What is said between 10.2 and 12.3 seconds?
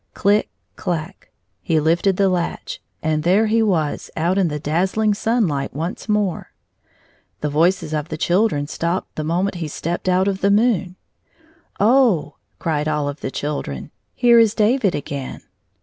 of the moon." Oh h